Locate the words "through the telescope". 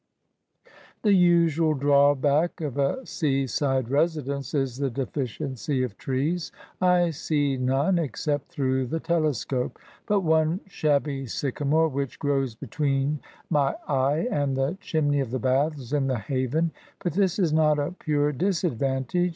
8.49-9.77